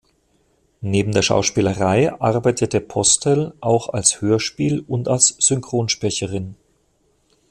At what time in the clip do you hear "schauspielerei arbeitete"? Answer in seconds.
1.21-2.81